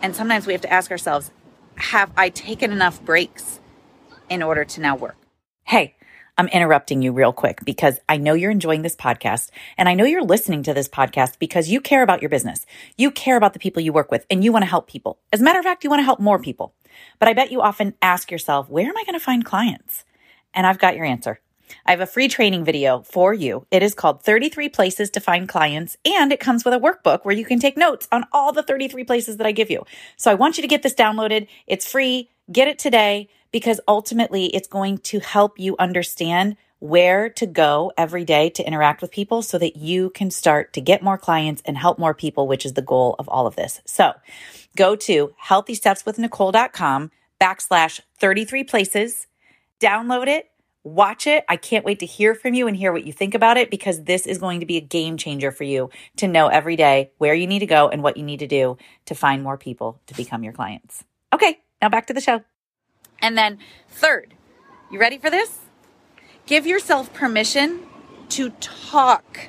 And 0.02 0.14
sometimes 0.14 0.46
we 0.46 0.52
have 0.52 0.62
to 0.62 0.72
ask 0.72 0.90
ourselves, 0.90 1.30
have 1.76 2.10
I 2.14 2.28
taken 2.28 2.72
enough 2.72 3.02
breaks 3.02 3.58
in 4.28 4.42
order 4.42 4.66
to 4.66 4.80
now 4.82 4.96
work? 4.96 5.16
Hey, 5.64 5.94
I'm 6.40 6.48
interrupting 6.48 7.02
you 7.02 7.12
real 7.12 7.34
quick 7.34 7.62
because 7.66 8.00
I 8.08 8.16
know 8.16 8.32
you're 8.32 8.50
enjoying 8.50 8.80
this 8.80 8.96
podcast 8.96 9.50
and 9.76 9.90
I 9.90 9.94
know 9.94 10.06
you're 10.06 10.24
listening 10.24 10.62
to 10.62 10.72
this 10.72 10.88
podcast 10.88 11.38
because 11.38 11.68
you 11.68 11.82
care 11.82 12.02
about 12.02 12.22
your 12.22 12.30
business. 12.30 12.64
You 12.96 13.10
care 13.10 13.36
about 13.36 13.52
the 13.52 13.58
people 13.58 13.82
you 13.82 13.92
work 13.92 14.10
with 14.10 14.24
and 14.30 14.42
you 14.42 14.50
want 14.50 14.62
to 14.62 14.70
help 14.70 14.88
people. 14.88 15.18
As 15.34 15.42
a 15.42 15.44
matter 15.44 15.58
of 15.58 15.66
fact, 15.66 15.84
you 15.84 15.90
want 15.90 16.00
to 16.00 16.04
help 16.04 16.18
more 16.18 16.38
people. 16.38 16.72
But 17.18 17.28
I 17.28 17.34
bet 17.34 17.52
you 17.52 17.60
often 17.60 17.92
ask 18.00 18.30
yourself, 18.30 18.70
where 18.70 18.88
am 18.88 18.96
I 18.96 19.04
going 19.04 19.18
to 19.18 19.22
find 19.22 19.44
clients? 19.44 20.06
And 20.54 20.66
I've 20.66 20.78
got 20.78 20.96
your 20.96 21.04
answer. 21.04 21.40
I 21.84 21.90
have 21.90 22.00
a 22.00 22.06
free 22.06 22.26
training 22.26 22.64
video 22.64 23.02
for 23.02 23.34
you. 23.34 23.66
It 23.70 23.82
is 23.82 23.92
called 23.92 24.22
33 24.22 24.70
Places 24.70 25.10
to 25.10 25.20
Find 25.20 25.46
Clients, 25.46 25.98
and 26.06 26.32
it 26.32 26.40
comes 26.40 26.64
with 26.64 26.72
a 26.72 26.80
workbook 26.80 27.26
where 27.26 27.36
you 27.36 27.44
can 27.44 27.58
take 27.58 27.76
notes 27.76 28.08
on 28.10 28.24
all 28.32 28.50
the 28.50 28.62
33 28.62 29.04
places 29.04 29.36
that 29.36 29.46
I 29.46 29.52
give 29.52 29.70
you. 29.70 29.84
So 30.16 30.30
I 30.30 30.34
want 30.36 30.56
you 30.56 30.62
to 30.62 30.68
get 30.68 30.82
this 30.82 30.94
downloaded. 30.94 31.48
It's 31.66 31.84
free. 31.88 32.30
Get 32.50 32.66
it 32.66 32.78
today 32.78 33.28
because 33.52 33.80
ultimately 33.88 34.46
it's 34.46 34.68
going 34.68 34.98
to 34.98 35.20
help 35.20 35.58
you 35.58 35.76
understand 35.78 36.56
where 36.80 37.28
to 37.28 37.46
go 37.46 37.92
every 37.96 38.24
day 38.24 38.48
to 38.50 38.66
interact 38.66 39.02
with 39.02 39.10
people 39.10 39.42
so 39.42 39.58
that 39.58 39.76
you 39.76 40.10
can 40.10 40.30
start 40.30 40.72
to 40.72 40.80
get 40.80 41.02
more 41.02 41.18
clients 41.18 41.62
and 41.66 41.76
help 41.76 41.98
more 41.98 42.14
people, 42.14 42.48
which 42.48 42.64
is 42.64 42.72
the 42.72 42.82
goal 42.82 43.14
of 43.18 43.28
all 43.28 43.46
of 43.46 43.54
this. 43.54 43.80
So 43.84 44.14
go 44.76 44.96
to 44.96 45.34
healthystepswithnicole.com 45.44 47.10
backslash 47.40 48.00
33 48.18 48.64
places, 48.64 49.26
download 49.78 50.26
it, 50.26 50.50
watch 50.82 51.26
it. 51.26 51.44
I 51.48 51.56
can't 51.56 51.84
wait 51.84 51.98
to 52.00 52.06
hear 52.06 52.34
from 52.34 52.54
you 52.54 52.66
and 52.66 52.74
hear 52.74 52.92
what 52.92 53.06
you 53.06 53.12
think 53.12 53.34
about 53.34 53.58
it 53.58 53.70
because 53.70 54.04
this 54.04 54.26
is 54.26 54.38
going 54.38 54.60
to 54.60 54.66
be 54.66 54.78
a 54.78 54.82
game 54.82 55.18
changer 55.18 55.52
for 55.52 55.64
you 55.64 55.90
to 56.16 56.28
know 56.28 56.48
every 56.48 56.76
day 56.76 57.10
where 57.18 57.34
you 57.34 57.46
need 57.46 57.58
to 57.58 57.66
go 57.66 57.90
and 57.90 58.02
what 58.02 58.16
you 58.16 58.22
need 58.22 58.40
to 58.40 58.46
do 58.46 58.78
to 59.04 59.14
find 59.14 59.42
more 59.42 59.58
people 59.58 60.00
to 60.06 60.14
become 60.14 60.42
your 60.42 60.54
clients. 60.54 61.04
Okay, 61.34 61.58
now 61.82 61.90
back 61.90 62.06
to 62.06 62.14
the 62.14 62.20
show. 62.22 62.42
And 63.22 63.36
then, 63.36 63.58
third, 63.88 64.34
you 64.90 64.98
ready 64.98 65.18
for 65.18 65.30
this? 65.30 65.58
Give 66.46 66.66
yourself 66.66 67.12
permission 67.12 67.80
to 68.30 68.50
talk 68.60 69.48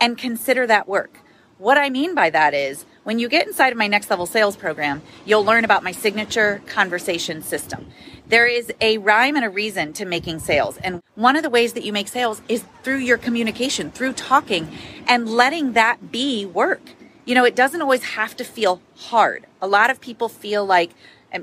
and 0.00 0.18
consider 0.18 0.66
that 0.66 0.88
work. 0.88 1.18
What 1.58 1.78
I 1.78 1.90
mean 1.90 2.14
by 2.14 2.30
that 2.30 2.54
is 2.54 2.84
when 3.04 3.18
you 3.18 3.28
get 3.28 3.46
inside 3.46 3.70
of 3.70 3.78
my 3.78 3.86
next 3.86 4.10
level 4.10 4.26
sales 4.26 4.56
program, 4.56 5.02
you'll 5.24 5.44
learn 5.44 5.64
about 5.64 5.84
my 5.84 5.92
signature 5.92 6.62
conversation 6.66 7.42
system. 7.42 7.86
There 8.26 8.46
is 8.46 8.72
a 8.80 8.98
rhyme 8.98 9.36
and 9.36 9.44
a 9.44 9.50
reason 9.50 9.92
to 9.94 10.04
making 10.04 10.40
sales. 10.40 10.78
And 10.78 11.02
one 11.14 11.36
of 11.36 11.42
the 11.42 11.50
ways 11.50 11.74
that 11.74 11.84
you 11.84 11.92
make 11.92 12.08
sales 12.08 12.42
is 12.48 12.64
through 12.82 12.98
your 12.98 13.18
communication, 13.18 13.90
through 13.90 14.14
talking 14.14 14.68
and 15.06 15.28
letting 15.28 15.74
that 15.74 16.10
be 16.10 16.46
work. 16.46 16.82
You 17.24 17.34
know, 17.34 17.44
it 17.44 17.54
doesn't 17.54 17.82
always 17.82 18.02
have 18.02 18.36
to 18.36 18.44
feel 18.44 18.80
hard. 18.96 19.46
A 19.60 19.68
lot 19.68 19.90
of 19.90 20.00
people 20.00 20.28
feel 20.28 20.64
like 20.64 20.90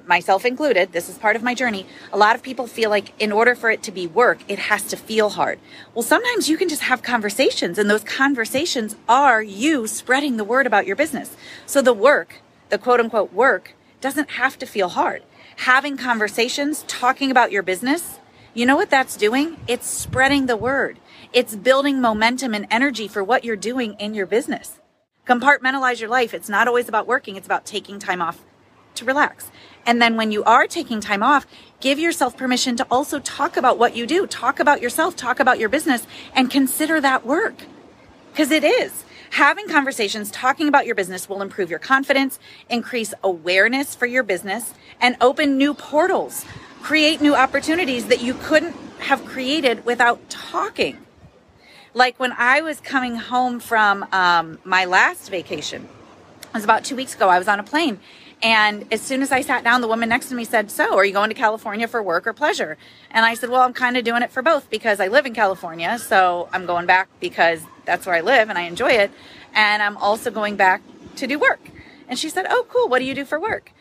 myself 0.08 0.46
included, 0.46 0.92
this 0.92 1.10
is 1.10 1.18
part 1.18 1.36
of 1.36 1.44
my 1.44 1.54
journey. 1.54 1.86
A 2.12 2.18
lot 2.18 2.36
of 2.36 2.44
people 2.44 2.68
feel 2.68 2.90
like 2.90 3.14
in 3.20 3.32
order 3.32 3.56
for 3.56 3.70
it 3.70 3.84
to 3.84 3.92
be 3.92 4.08
work, 4.08 4.40
it 4.48 4.60
has 4.60 4.84
to 4.86 4.98
feel 4.98 5.30
hard. 5.30 5.60
Well, 5.94 6.04
sometimes 6.04 6.50
you 6.50 6.58
can 6.58 6.70
just 6.70 6.84
have 6.84 7.02
conversations, 7.02 7.78
and 7.78 7.90
those 7.90 8.04
conversations 8.04 8.96
are 9.08 9.42
you 9.42 9.88
spreading 9.88 10.38
the 10.38 10.44
word 10.44 10.68
about 10.68 10.88
your 10.88 10.96
business. 10.96 11.36
So 11.66 11.82
the 11.82 11.94
work, 11.94 12.42
the 12.70 12.78
quote 12.78 13.00
unquote 13.00 13.34
work, 13.34 13.74
doesn't 14.02 14.32
have 14.32 14.58
to 14.60 14.66
feel 14.66 14.90
hard. 14.90 15.24
Having 15.58 15.98
conversations, 15.98 16.84
talking 16.88 17.32
about 17.32 17.52
your 17.52 17.64
business, 17.64 18.20
you 18.54 18.66
know 18.66 18.76
what 18.76 18.90
that's 18.90 19.16
doing? 19.16 19.58
It's 19.68 19.88
spreading 19.88 20.46
the 20.46 20.58
word. 20.58 21.00
It's 21.34 21.56
building 21.56 22.02
momentum 22.02 22.54
and 22.54 22.66
energy 22.72 23.08
for 23.08 23.24
what 23.24 23.44
you're 23.44 23.56
doing 23.56 23.94
in 24.00 24.14
your 24.14 24.26
business. 24.26 24.80
Compartmentalize 25.28 26.00
your 26.00 26.10
life. 26.10 26.34
It's 26.34 26.50
not 26.50 26.68
always 26.68 26.90
about 26.90 27.06
working, 27.06 27.36
it's 27.36 27.46
about 27.46 27.66
taking 27.66 28.00
time 28.00 28.22
off 28.22 28.44
to 28.96 29.06
relax. 29.06 29.52
And 29.90 30.00
then 30.00 30.18
when 30.18 30.32
you 30.32 30.44
are 30.44 30.68
taking 30.68 31.02
time 31.02 31.24
off, 31.24 31.48
give 31.80 31.98
yourself 31.98 32.38
permission 32.38 32.76
to 32.76 32.86
also 32.92 33.18
talk 33.18 33.58
about 33.58 33.80
what 33.80 33.96
you 33.96 34.06
do, 34.06 34.28
talk 34.28 34.60
about 34.60 34.84
yourself, 34.84 35.16
talk 35.16 35.40
about 35.40 35.58
your 35.58 35.68
business, 35.68 36.06
and 36.36 36.52
consider 36.52 37.02
that 37.02 37.26
work. 37.26 37.64
Because 38.30 38.52
it 38.52 38.64
is. 38.64 39.04
Having 39.32 39.68
conversations, 39.68 40.30
talking 40.30 40.68
about 40.68 40.86
your 40.86 40.94
business 40.94 41.28
will 41.28 41.42
improve 41.42 41.72
your 41.72 41.80
confidence, 41.80 42.38
increase 42.70 43.16
awareness 43.24 43.96
for 43.96 44.06
your 44.06 44.22
business, 44.22 44.76
and 45.02 45.18
open 45.22 45.58
new 45.58 45.74
portals, 45.74 46.46
create 46.84 47.20
new 47.20 47.34
opportunities 47.34 48.06
that 48.10 48.22
you 48.22 48.36
couldn't 48.36 48.76
have 49.00 49.26
created 49.26 49.86
without 49.86 50.30
talking. 50.30 51.00
Like 51.96 52.20
when 52.20 52.34
I 52.34 52.62
was 52.62 52.80
coming 52.80 53.16
home 53.16 53.60
from 53.60 54.06
um, 54.12 54.60
my 54.64 54.86
last 54.86 55.32
vacation, 55.32 55.90
it 56.44 56.54
was 56.54 56.64
about 56.64 56.86
two 56.86 56.96
weeks 56.96 57.16
ago, 57.16 57.28
I 57.28 57.40
was 57.40 57.48
on 57.48 57.60
a 57.60 57.64
plane 57.64 58.00
and 58.42 58.86
as 58.92 59.02
soon 59.02 59.22
as 59.22 59.32
I 59.32 59.42
sat 59.42 59.64
down, 59.64 59.82
the 59.82 59.88
woman 59.88 60.10
next 60.10 60.30
to 60.30 60.36
me 60.36 60.46
said, 60.46 60.72
So, 60.72 60.96
are 60.96 61.04
you 61.04 61.14
going 61.14 61.30
to 61.30 61.36
California 61.36 61.88
for 61.88 62.02
work 62.02 62.26
or 62.26 62.34
pleasure? 62.34 62.78
And 63.12 63.26
I 63.26 63.34
said, 63.34 63.50
Well, 63.50 63.62
I'm 63.62 63.74
kind 63.74 63.98
of 63.98 64.04
doing 64.04 64.22
it 64.22 64.32
for 64.32 64.42
both 64.42 64.70
because 64.70 65.00
I 65.00 65.08
live 65.08 65.26
in 65.26 65.34
California. 65.34 66.00
So 66.00 66.48
I'm 66.54 66.66
going 66.66 66.86
back 66.86 67.10
because 67.20 67.62
that's 67.86 68.06
where 68.06 68.16
I 68.16 68.22
live 68.22 68.50
and 68.50 68.58
I 68.58 68.62
enjoy 68.64 68.92
it. 68.92 69.12
And 69.54 69.84
I'm 69.84 69.98
also 69.98 70.32
going 70.32 70.56
back 70.56 70.82
to 71.18 71.28
do 71.28 71.38
work. 71.38 71.60
And 72.08 72.18
she 72.18 72.30
said, 72.30 72.46
Oh, 72.50 72.66
cool. 72.70 72.88
What 72.88 73.00
do 73.00 73.06
you 73.06 73.16
do 73.16 73.26
for 73.26 73.40
work? 73.40 73.72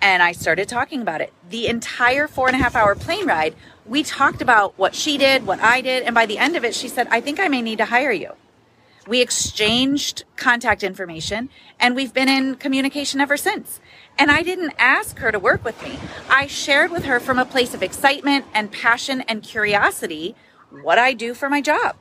and 0.00 0.22
I 0.22 0.32
started 0.32 0.68
talking 0.68 1.02
about 1.02 1.20
it. 1.20 1.32
The 1.48 1.66
entire 1.66 2.28
four 2.28 2.46
and 2.46 2.54
a 2.54 2.58
half 2.58 2.76
hour 2.76 2.94
plane 2.94 3.26
ride, 3.26 3.54
we 3.84 4.02
talked 4.02 4.42
about 4.42 4.78
what 4.78 4.94
she 4.94 5.18
did, 5.18 5.46
what 5.46 5.60
I 5.60 5.80
did, 5.80 6.04
and 6.04 6.14
by 6.14 6.26
the 6.26 6.38
end 6.38 6.56
of 6.56 6.64
it, 6.64 6.74
she 6.74 6.88
said, 6.88 7.08
I 7.10 7.20
think 7.20 7.40
I 7.40 7.48
may 7.48 7.62
need 7.62 7.78
to 7.78 7.86
hire 7.86 8.12
you. 8.12 8.32
We 9.06 9.22
exchanged 9.22 10.24
contact 10.36 10.82
information 10.82 11.48
and 11.80 11.96
we've 11.96 12.12
been 12.12 12.28
in 12.28 12.56
communication 12.56 13.20
ever 13.20 13.38
since. 13.38 13.80
And 14.18 14.30
I 14.32 14.42
didn't 14.42 14.72
ask 14.78 15.18
her 15.18 15.30
to 15.30 15.38
work 15.38 15.64
with 15.64 15.80
me. 15.82 15.98
I 16.28 16.48
shared 16.48 16.90
with 16.90 17.04
her 17.04 17.20
from 17.20 17.38
a 17.38 17.44
place 17.44 17.72
of 17.72 17.82
excitement 17.82 18.46
and 18.52 18.72
passion 18.72 19.20
and 19.22 19.42
curiosity 19.42 20.34
what 20.70 20.98
I 20.98 21.12
do 21.14 21.34
for 21.34 21.48
my 21.48 21.60
job. 21.60 21.96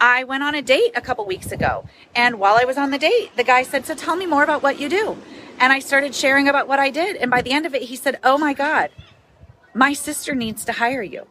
I 0.00 0.24
went 0.24 0.42
on 0.42 0.54
a 0.54 0.62
date 0.62 0.92
a 0.94 1.00
couple 1.00 1.24
weeks 1.26 1.52
ago. 1.52 1.88
And 2.14 2.38
while 2.38 2.56
I 2.56 2.64
was 2.64 2.76
on 2.78 2.90
the 2.90 2.98
date, 2.98 3.36
the 3.36 3.44
guy 3.44 3.62
said, 3.62 3.86
So 3.86 3.94
tell 3.94 4.16
me 4.16 4.26
more 4.26 4.42
about 4.42 4.62
what 4.62 4.80
you 4.80 4.88
do. 4.88 5.16
And 5.58 5.72
I 5.72 5.78
started 5.78 6.14
sharing 6.14 6.48
about 6.48 6.68
what 6.68 6.78
I 6.78 6.90
did. 6.90 7.16
And 7.16 7.30
by 7.30 7.42
the 7.42 7.52
end 7.52 7.66
of 7.66 7.74
it, 7.74 7.82
he 7.82 7.96
said, 7.96 8.18
Oh 8.22 8.38
my 8.38 8.52
God, 8.52 8.90
my 9.74 9.92
sister 9.92 10.34
needs 10.34 10.64
to 10.66 10.72
hire 10.72 11.02
you. 11.02 11.26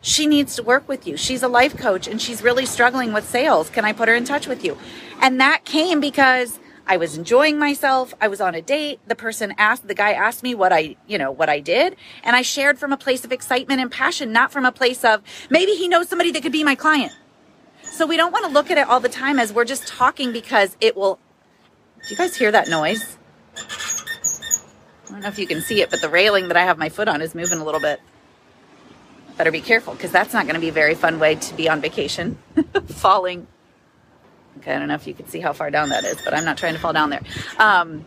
She 0.00 0.26
needs 0.26 0.54
to 0.56 0.62
work 0.62 0.88
with 0.88 1.06
you. 1.06 1.16
She's 1.16 1.42
a 1.42 1.48
life 1.48 1.76
coach 1.76 2.06
and 2.06 2.22
she's 2.22 2.42
really 2.42 2.66
struggling 2.66 3.12
with 3.12 3.28
sales. 3.28 3.70
Can 3.70 3.84
I 3.84 3.92
put 3.92 4.08
her 4.08 4.14
in 4.14 4.24
touch 4.24 4.46
with 4.46 4.64
you? 4.64 4.78
And 5.20 5.40
that 5.40 5.64
came 5.64 6.00
because 6.00 6.60
I 6.88 6.96
was 6.96 7.18
enjoying 7.18 7.58
myself. 7.58 8.14
I 8.18 8.28
was 8.28 8.40
on 8.40 8.54
a 8.54 8.62
date. 8.62 8.98
The 9.06 9.14
person 9.14 9.52
asked, 9.58 9.86
the 9.86 9.94
guy 9.94 10.12
asked 10.12 10.42
me 10.42 10.54
what 10.54 10.72
I, 10.72 10.96
you 11.06 11.18
know, 11.18 11.30
what 11.30 11.50
I 11.50 11.60
did. 11.60 11.96
And 12.24 12.34
I 12.34 12.40
shared 12.40 12.78
from 12.78 12.94
a 12.94 12.96
place 12.96 13.26
of 13.26 13.32
excitement 13.32 13.82
and 13.82 13.90
passion, 13.90 14.32
not 14.32 14.50
from 14.50 14.64
a 14.64 14.72
place 14.72 15.04
of 15.04 15.22
maybe 15.50 15.72
he 15.72 15.86
knows 15.86 16.08
somebody 16.08 16.30
that 16.32 16.42
could 16.42 16.50
be 16.52 16.64
my 16.64 16.74
client. 16.74 17.12
So 17.82 18.06
we 18.06 18.16
don't 18.16 18.32
want 18.32 18.46
to 18.46 18.50
look 18.50 18.70
at 18.70 18.78
it 18.78 18.88
all 18.88 19.00
the 19.00 19.10
time 19.10 19.38
as 19.38 19.52
we're 19.52 19.66
just 19.66 19.86
talking 19.86 20.32
because 20.32 20.76
it 20.80 20.96
will. 20.96 21.18
Do 22.02 22.08
you 22.08 22.16
guys 22.16 22.34
hear 22.34 22.50
that 22.52 22.68
noise? 22.68 23.18
I 23.56 25.10
don't 25.10 25.20
know 25.20 25.28
if 25.28 25.38
you 25.38 25.46
can 25.46 25.60
see 25.60 25.82
it, 25.82 25.90
but 25.90 26.00
the 26.00 26.08
railing 26.08 26.48
that 26.48 26.56
I 26.56 26.64
have 26.64 26.78
my 26.78 26.88
foot 26.88 27.08
on 27.08 27.20
is 27.20 27.34
moving 27.34 27.58
a 27.58 27.64
little 27.64 27.80
bit. 27.80 28.00
Better 29.36 29.50
be 29.50 29.60
careful 29.60 29.94
because 29.94 30.10
that's 30.10 30.32
not 30.32 30.44
going 30.44 30.54
to 30.54 30.60
be 30.60 30.68
a 30.68 30.72
very 30.72 30.94
fun 30.94 31.18
way 31.18 31.34
to 31.34 31.54
be 31.54 31.68
on 31.68 31.80
vacation. 31.80 32.38
Falling. 32.86 33.46
Okay, 34.58 34.74
I 34.74 34.78
don't 34.78 34.88
know 34.88 34.94
if 34.94 35.06
you 35.06 35.14
can 35.14 35.28
see 35.28 35.40
how 35.40 35.52
far 35.52 35.70
down 35.70 35.90
that 35.90 36.04
is, 36.04 36.20
but 36.24 36.34
I'm 36.34 36.44
not 36.44 36.58
trying 36.58 36.74
to 36.74 36.80
fall 36.80 36.92
down 36.92 37.10
there. 37.10 37.22
Um, 37.58 38.04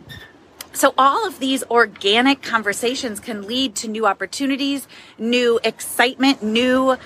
so, 0.74 0.94
all 0.98 1.26
of 1.26 1.38
these 1.38 1.64
organic 1.64 2.42
conversations 2.42 3.20
can 3.20 3.46
lead 3.46 3.74
to 3.76 3.88
new 3.88 4.06
opportunities, 4.06 4.86
new 5.18 5.60
excitement, 5.64 6.42
new 6.42 6.96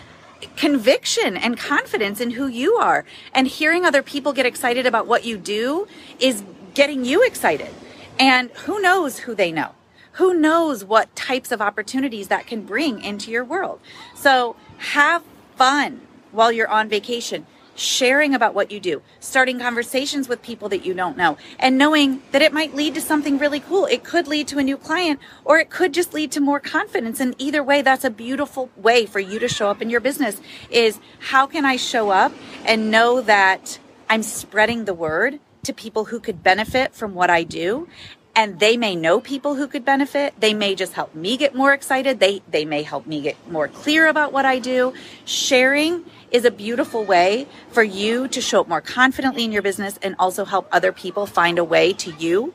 conviction 0.57 1.37
and 1.37 1.59
confidence 1.59 2.21
in 2.21 2.33
who 2.33 2.47
you 2.47 2.75
are. 2.75 3.05
And 3.33 3.47
hearing 3.47 3.85
other 3.85 4.03
people 4.03 4.33
get 4.33 4.47
excited 4.47 4.85
about 4.87 5.07
what 5.07 5.25
you 5.25 5.37
do 5.37 5.87
is 6.19 6.43
getting 6.75 7.05
you 7.05 7.25
excited. 7.25 7.71
And 8.19 8.51
who 8.51 8.81
knows 8.81 9.19
who 9.21 9.35
they 9.35 9.53
know? 9.53 9.73
Who 10.13 10.35
knows 10.35 10.85
what 10.85 11.15
types 11.15 11.53
of 11.53 11.61
opportunities 11.61 12.29
that 12.29 12.47
can 12.47 12.63
bring 12.63 13.03
into 13.03 13.31
your 13.31 13.45
world? 13.45 13.81
So 14.15 14.57
have 14.79 15.23
fun 15.57 16.01
while 16.33 16.53
you're 16.53 16.69
on 16.69 16.89
vacation 16.89 17.47
sharing 17.77 18.35
about 18.35 18.55
what 18.55 18.71
you 18.71 18.81
do, 18.81 19.03
starting 19.21 19.59
conversations 19.59 20.29
with 20.29 20.43
people 20.43 20.69
that 20.71 20.85
you 20.85 20.95
don't 20.95 21.17
know, 21.17 21.37
and 21.59 21.79
knowing 21.79 22.23
that 22.33 22.43
it 22.43 22.53
might 22.53 22.75
lead 22.75 22.95
to 22.95 23.01
something 23.01 23.39
really 23.39 23.61
cool. 23.61 23.87
It 23.87 24.03
could 24.03 24.27
lead 24.27 24.49
to 24.49 24.59
a 24.59 24.63
new 24.63 24.77
client, 24.77 25.21
or 25.45 25.59
it 25.59 25.71
could 25.71 25.95
just 25.95 26.15
lead 26.15 26.33
to 26.33 26.41
more 26.41 26.61
confidence. 26.61 27.21
And 27.21 27.35
either 27.39 27.63
way, 27.63 27.83
that's 27.83 28.05
a 28.05 28.11
beautiful 28.11 28.71
way 28.77 29.07
for 29.07 29.21
you 29.21 29.39
to 29.39 29.49
show 29.49 29.71
up 29.71 29.81
in 29.81 29.91
your 29.91 30.01
business 30.01 30.41
is 30.71 30.99
how 31.19 31.47
can 31.47 31.65
I 31.65 31.77
show 31.77 32.11
up 32.11 32.33
and 32.65 32.91
know 32.91 33.21
that 33.21 33.79
I'm 34.09 34.23
spreading 34.23 34.85
the 34.85 34.95
word 34.95 35.41
to 35.65 35.73
people 35.73 36.07
who 36.07 36.21
could 36.21 36.43
benefit 36.43 36.95
from 36.95 37.15
what 37.15 37.29
I 37.29 37.43
do 37.43 37.89
and 38.37 38.61
they 38.61 38.77
may 38.77 38.95
know 38.95 39.21
people 39.21 39.57
who 39.57 39.67
could 39.67 39.85
benefit 39.85 40.39
they 40.39 40.55
may 40.55 40.75
just 40.75 40.93
help 40.93 41.15
me 41.15 41.37
get 41.37 41.55
more 41.55 41.73
excited 41.73 42.21
they 42.21 42.43
they 42.51 42.65
may 42.65 42.83
help 42.83 43.07
me 43.07 43.21
get 43.21 43.37
more 43.51 43.67
clear 43.67 44.07
about 44.07 44.33
what 44.33 44.45
i 44.45 44.59
do 44.59 44.93
sharing 45.25 46.05
is 46.31 46.45
a 46.45 46.51
beautiful 46.51 47.05
way 47.05 47.47
for 47.71 47.83
you 47.83 48.29
to 48.29 48.41
show 48.41 48.61
up 48.61 48.69
more 48.69 48.81
confidently 48.81 49.45
in 49.45 49.53
your 49.53 49.63
business 49.63 49.99
and 50.03 50.15
also 50.19 50.45
help 50.45 50.69
other 50.71 50.93
people 50.93 51.27
find 51.27 51.59
a 51.59 51.65
way 51.65 51.93
to 51.93 52.13
you 52.13 52.53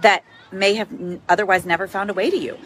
that 0.00 0.24
may 0.52 0.74
have 0.74 0.88
otherwise 1.28 1.64
never 1.66 1.86
found 1.86 2.10
a 2.10 2.14
way 2.14 2.30
to 2.30 2.36
you 2.36 2.58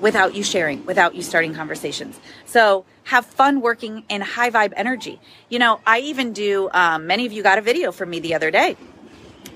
without 0.00 0.34
you 0.34 0.42
sharing, 0.42 0.84
without 0.84 1.14
you 1.14 1.22
starting 1.22 1.54
conversations. 1.54 2.18
So 2.44 2.84
have 3.04 3.24
fun 3.24 3.60
working 3.60 4.04
in 4.08 4.20
high 4.20 4.50
vibe 4.50 4.72
energy. 4.76 5.20
You 5.48 5.58
know, 5.58 5.80
I 5.86 6.00
even 6.00 6.32
do, 6.32 6.68
um, 6.72 7.06
many 7.06 7.26
of 7.26 7.32
you 7.32 7.42
got 7.42 7.58
a 7.58 7.62
video 7.62 7.92
from 7.92 8.10
me 8.10 8.20
the 8.20 8.34
other 8.34 8.50
day 8.50 8.76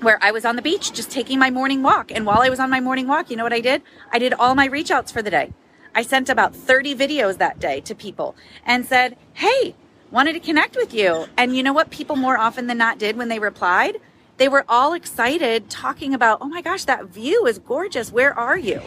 where 0.01 0.17
I 0.21 0.31
was 0.31 0.45
on 0.45 0.55
the 0.55 0.61
beach 0.61 0.93
just 0.93 1.11
taking 1.11 1.39
my 1.39 1.49
morning 1.49 1.83
walk. 1.83 2.11
And 2.11 2.25
while 2.25 2.41
I 2.41 2.49
was 2.49 2.59
on 2.59 2.69
my 2.69 2.79
morning 2.79 3.07
walk, 3.07 3.29
you 3.29 3.37
know 3.37 3.43
what 3.43 3.53
I 3.53 3.59
did? 3.59 3.81
I 4.11 4.19
did 4.19 4.33
all 4.33 4.55
my 4.55 4.65
reach 4.65 4.91
outs 4.91 5.11
for 5.11 5.21
the 5.21 5.29
day. 5.29 5.53
I 5.93 6.03
sent 6.03 6.29
about 6.29 6.55
30 6.55 6.95
videos 6.95 7.37
that 7.37 7.59
day 7.59 7.81
to 7.81 7.95
people 7.95 8.35
and 8.65 8.85
said, 8.85 9.17
Hey, 9.33 9.75
wanted 10.11 10.33
to 10.33 10.39
connect 10.39 10.75
with 10.75 10.93
you. 10.93 11.25
And 11.37 11.55
you 11.55 11.63
know 11.63 11.73
what 11.73 11.89
people 11.89 12.15
more 12.15 12.37
often 12.37 12.67
than 12.67 12.77
not 12.77 12.99
did 12.99 13.17
when 13.17 13.27
they 13.27 13.39
replied? 13.39 13.99
They 14.37 14.47
were 14.47 14.63
all 14.69 14.93
excited 14.93 15.69
talking 15.69 16.13
about, 16.13 16.37
oh 16.41 16.47
my 16.47 16.61
gosh, 16.61 16.85
that 16.85 17.07
view 17.07 17.45
is 17.45 17.59
gorgeous. 17.59 18.11
Where 18.11 18.33
are 18.33 18.57
you? 18.57 18.81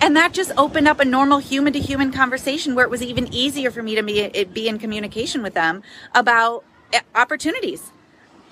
And 0.00 0.16
that 0.16 0.32
just 0.32 0.50
opened 0.56 0.88
up 0.88 0.98
a 0.98 1.04
normal 1.04 1.38
human 1.38 1.72
to 1.74 1.78
human 1.78 2.10
conversation 2.10 2.74
where 2.74 2.84
it 2.84 2.90
was 2.90 3.02
even 3.02 3.32
easier 3.32 3.70
for 3.70 3.82
me 3.82 3.94
to 3.94 4.02
be, 4.02 4.68
in 4.68 4.78
communication 4.78 5.42
with 5.42 5.54
them 5.54 5.82
about 6.14 6.64
eh, 6.92 7.00
opportunities 7.14 7.92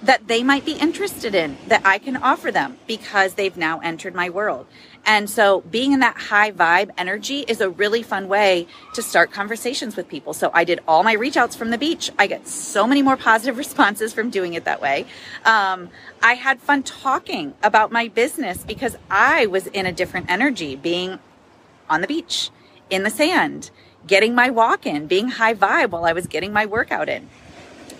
that 0.02 0.28
they 0.28 0.44
might 0.44 0.64
be 0.64 0.72
interested 0.72 1.34
in 1.34 1.56
that 1.66 1.82
I 1.84 1.98
can 1.98 2.16
offer 2.16 2.52
them 2.52 2.78
because 2.86 3.34
they've 3.34 3.56
now 3.56 3.80
entered 3.80 4.14
my 4.14 4.30
world. 4.30 4.66
And 5.04 5.28
so 5.28 5.62
being 5.62 5.92
in 5.92 6.00
that 6.00 6.16
high 6.16 6.52
vibe 6.52 6.90
energy 6.96 7.40
is 7.40 7.60
a 7.60 7.68
really 7.68 8.02
fun 8.02 8.28
way 8.28 8.68
to 8.94 9.02
start 9.02 9.32
conversations 9.32 9.96
with 9.96 10.08
people. 10.08 10.34
So 10.34 10.50
I 10.54 10.64
did 10.64 10.80
all 10.86 11.02
my 11.02 11.14
reach 11.14 11.36
outs 11.36 11.56
from 11.56 11.70
the 11.70 11.78
beach. 11.78 12.10
I 12.18 12.28
get 12.28 12.46
so 12.46 12.86
many 12.86 13.02
more 13.02 13.16
positive 13.16 13.58
responses 13.66 14.12
from 14.12 14.30
doing 14.30 14.54
it 14.54 14.64
that 14.66 14.80
way. 14.80 15.06
Um, 15.44 15.90
I 16.22 16.34
had 16.34 16.60
fun 16.60 16.84
talking 16.84 17.54
about 17.62 17.90
my 17.90 18.06
business 18.08 18.62
because 18.64 18.96
I 19.10 19.46
was 19.46 19.66
in 19.68 19.84
a 19.84 19.92
different 19.92 20.30
energy 20.30 20.76
being 20.76 21.18
on 21.90 22.02
the 22.02 22.06
beach, 22.06 22.50
in 22.88 23.02
the 23.02 23.10
sand, 23.10 23.70
getting 24.06 24.34
my 24.34 24.50
walk 24.50 24.86
in, 24.86 25.06
being 25.06 25.28
high 25.28 25.54
vibe 25.54 25.90
while 25.90 26.04
I 26.04 26.12
was 26.12 26.26
getting 26.26 26.52
my 26.52 26.66
workout 26.66 27.08
in. 27.08 27.28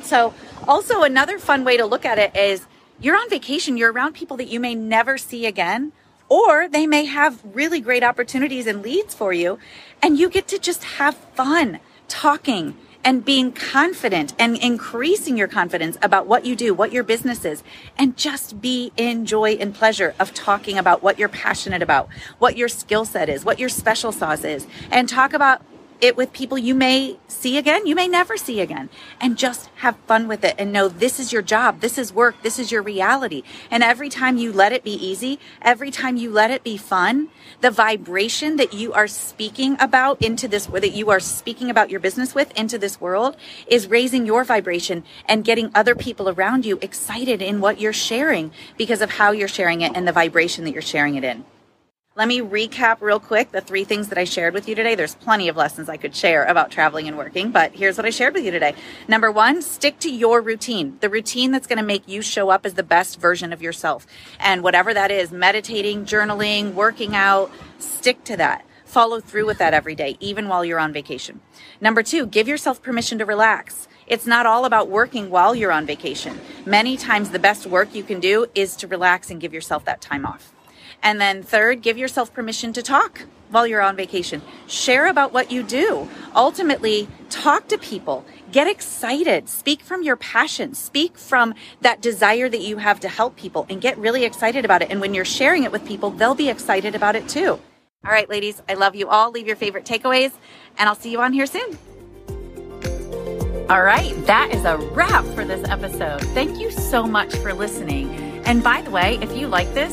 So 0.02 0.33
also, 0.67 1.03
another 1.03 1.38
fun 1.38 1.65
way 1.65 1.77
to 1.77 1.87
look 1.87 2.05
at 2.05 2.19
it 2.19 2.37
is 2.37 2.67
you're 3.00 3.17
on 3.17 3.31
vacation, 3.31 3.77
you're 3.77 3.93
around 3.93 4.15
people 4.15 4.37
that 4.38 4.49
you 4.49 4.59
may 4.59 4.75
never 4.75 5.19
see 5.19 5.47
again, 5.47 5.93
or 6.29 6.69
they 6.69 6.87
may 6.87 7.05
have 7.05 7.41
really 7.45 7.81
great 7.81 8.03
opportunities 8.03 8.67
and 8.67 8.83
leads 8.83 9.15
for 9.15 9.33
you, 9.33 9.59
and 10.03 10.19
you 10.19 10.29
get 10.29 10.49
to 10.49 10.59
just 10.59 10.85
have 10.85 11.15
fun 11.15 11.81
talking 12.09 12.77
and 13.05 13.25
being 13.25 13.53
confident 13.53 14.35
and 14.38 14.57
increasing 14.59 15.37
your 15.37 15.49
confidence 15.49 15.97
about 16.03 16.27
what 16.27 16.45
you 16.45 16.57
do, 16.57 16.75
what 16.75 16.93
your 16.93 17.05
business 17.05 17.45
is, 17.45 17.62
and 17.97 18.17
just 18.17 18.61
be 18.61 18.93
in 18.97 19.25
joy 19.25 19.53
and 19.53 19.75
pleasure 19.75 20.15
of 20.19 20.35
talking 20.35 20.77
about 20.77 21.03
what 21.03 21.19
you're 21.19 21.29
passionate 21.29 21.81
about, 21.81 22.09
what 22.38 22.57
your 22.57 22.69
skill 22.69 23.05
set 23.05 23.29
is, 23.29 23.45
what 23.45 23.59
your 23.59 23.69
special 23.69 24.12
sauce 24.12 24.45
is, 24.45 24.67
and 24.91 25.09
talk 25.09 25.33
about 25.33 25.62
it 26.00 26.17
with 26.17 26.33
people 26.33 26.59
you 26.59 26.75
may 26.75 27.19
see 27.26 27.59
again, 27.59 27.87
you 27.87 27.95
may 27.95 28.09
never 28.09 28.37
see 28.37 28.61
again, 28.61 28.88
and 29.21 29.37
just 29.37 29.69
have 29.76 29.97
fun 30.07 30.28
with 30.28 30.45
it 30.45 30.55
and 30.59 30.73
know 30.73 30.88
this 30.88 31.19
is 31.19 31.33
your 31.33 31.43
job, 31.43 31.81
this 31.81 31.99
is 31.99 32.12
work, 32.12 32.43
this 32.43 32.59
is 32.59 32.71
your 32.71 32.83
reality. 32.83 33.43
And 33.71 33.83
every 33.83 34.09
time 34.09 34.37
you 34.37 34.52
let 34.52 34.73
it 34.73 34.85
be 34.85 34.93
easy, 34.93 35.38
every 35.62 35.90
time 35.90 36.17
you 36.17 36.31
let 36.31 36.50
it 36.50 36.62
be 36.62 36.76
fun, 36.76 37.28
the 37.61 37.71
vibration 37.71 38.57
that 38.57 38.73
you 38.73 38.93
are 38.93 39.09
speaking 39.09 39.76
about 39.81 40.21
into 40.23 40.49
this, 40.49 40.67
that 40.67 40.93
you 40.93 41.11
are 41.11 41.21
speaking 41.21 41.71
about 41.71 41.90
your 41.90 42.00
business 42.00 42.35
with 42.35 42.57
into 42.57 42.78
this 42.78 43.00
world 43.00 43.37
is 43.67 43.88
raising 43.88 44.26
your 44.26 44.45
vibration 44.45 45.05
and 45.26 45.45
getting 45.45 45.71
other 45.75 45.95
people 45.95 46.28
around 46.28 46.64
you 46.64 46.78
excited 46.81 47.43
in 47.43 47.61
what 47.61 47.81
you're 47.81 47.93
sharing 47.93 48.52
because 48.76 49.00
of 49.00 49.11
how 49.11 49.33
you're 49.33 49.49
sharing 49.49 49.81
it 49.81 49.93
and 49.95 50.07
the 50.07 50.12
vibration 50.12 50.64
that 50.64 50.73
you're 50.73 50.83
sharing 50.83 51.17
it 51.17 51.25
in. 51.25 51.45
Let 52.19 52.27
me 52.27 52.41
recap 52.41 53.01
real 53.01 53.21
quick 53.21 53.53
the 53.53 53.61
three 53.61 53.85
things 53.85 54.09
that 54.09 54.19
I 54.19 54.25
shared 54.25 54.53
with 54.53 54.69
you 54.69 54.75
today. 54.75 54.97
There's 54.97 55.15
plenty 55.15 55.47
of 55.47 55.57
lessons 55.57 55.89
I 55.89 55.97
could 55.97 56.17
share 56.17 56.43
about 56.43 56.73
traveling 56.73 57.07
and 57.07 57.17
working, 57.17 57.53
but 57.53 57.77
here's 57.77 57.97
what 57.97 58.07
I 58.07 58.11
shared 58.11 58.35
with 58.35 58.45
you 58.45 58.51
today. 58.51 58.75
Number 59.07 59.31
one, 59.31 59.63
stick 59.63 60.01
to 60.01 60.13
your 60.13 60.41
routine, 60.41 60.99
the 60.99 61.09
routine 61.09 61.53
that's 61.53 61.69
going 61.69 61.79
to 61.79 61.85
make 61.85 62.09
you 62.09 62.21
show 62.21 62.51
up 62.51 62.67
as 62.67 62.75
the 62.75 62.83
best 62.83 63.21
version 63.21 63.53
of 63.53 63.63
yourself. 63.63 64.05
And 64.41 64.65
whatever 64.65 64.93
that 64.93 65.13
is, 65.13 65.31
meditating, 65.31 66.07
journaling, 66.07 66.75
working 66.75 67.15
out, 67.15 67.53
stick 67.79 68.25
to 68.25 68.37
that. 68.37 68.65
Follow 68.85 69.21
through 69.21 69.47
with 69.47 69.59
that 69.59 69.73
every 69.73 69.95
day, 69.95 70.17
even 70.19 70.49
while 70.49 70.65
you're 70.65 70.81
on 70.81 70.93
vacation. 70.93 71.41
Number 71.81 72.03
two, 72.03 72.27
give 72.27 72.49
yourself 72.49 72.83
permission 72.83 73.19
to 73.19 73.27
relax. 73.27 73.87
It's 74.09 74.27
not 74.27 74.45
all 74.45 74.65
about 74.65 74.89
working 74.89 75.31
while 75.31 75.55
you're 75.55 75.71
on 75.71 75.87
vacation. 75.87 76.41
Many 76.67 76.97
times 76.97 77.31
the 77.31 77.39
best 77.39 77.65
work 77.65 77.95
you 77.95 78.03
can 78.03 78.19
do 78.19 78.47
is 78.57 78.75
to 78.75 78.89
relax 78.89 79.31
and 79.31 79.41
give 79.41 79.55
yourself 79.55 79.85
that 79.85 80.01
time 80.01 80.27
off. 80.27 80.53
And 81.02 81.21
then 81.21 81.43
third, 81.43 81.83
give 81.83 81.97
yourself 81.97 82.33
permission 82.33 82.73
to 82.73 82.83
talk 82.83 83.23
while 83.50 83.67
you're 83.67 83.81
on 83.81 83.97
vacation. 83.97 84.43
Share 84.67 85.07
about 85.07 85.33
what 85.33 85.50
you 85.50 85.62
do. 85.62 86.09
Ultimately, 86.35 87.09
talk 87.31 87.69
to 87.69 87.78
people. 87.78 88.25
Get 88.52 88.67
excited. 88.67 89.49
Speak 89.49 89.81
from 89.81 90.02
your 90.02 90.17
passion. 90.17 90.75
Speak 90.75 91.17
from 91.17 91.55
that 91.81 92.00
desire 92.00 92.49
that 92.49 92.61
you 92.61 92.78
have 92.78 93.00
to 93.00 93.09
help 93.09 93.37
people 93.37 93.67
and 93.71 93.81
get 93.81 93.97
really 93.99 94.25
excited 94.25 94.64
about 94.64 94.83
it. 94.83 94.90
And 94.90 95.00
when 95.00 95.14
you're 95.14 95.25
sharing 95.25 95.64
it 95.64 95.73
with 95.73 95.87
people, 95.87 96.11
they'll 96.11 96.35
be 96.35 96.49
excited 96.49 96.95
about 96.95 97.17
it 97.17 97.28
too. 97.28 97.59
All 98.05 98.12
right, 98.12 98.28
ladies, 98.28 98.62
I 98.69 98.75
love 98.75 98.95
you 98.95 99.09
all. 99.09 99.31
Leave 99.31 99.47
your 99.47 99.57
favorite 99.57 99.85
takeaways, 99.85 100.33
and 100.78 100.88
I'll 100.88 100.95
see 100.95 101.11
you 101.11 101.21
on 101.21 101.33
here 101.33 101.47
soon. 101.47 101.76
All 103.69 103.83
right, 103.83 104.14
that 104.25 104.50
is 104.55 104.64
a 104.64 104.78
wrap 104.78 105.25
for 105.35 105.45
this 105.45 105.69
episode. 105.69 106.23
Thank 106.28 106.59
you 106.59 106.71
so 106.71 107.02
much 107.07 107.35
for 107.37 107.52
listening. 107.52 108.09
And 108.47 108.62
by 108.62 108.81
the 108.81 108.90
way, 108.90 109.19
if 109.21 109.37
you 109.37 109.47
like 109.49 109.75
this, 109.75 109.93